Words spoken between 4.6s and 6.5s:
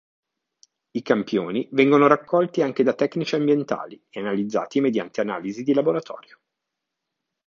mediante analisi di laboratorio.